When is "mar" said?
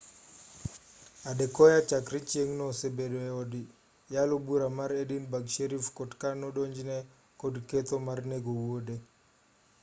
4.77-4.91, 8.07-8.19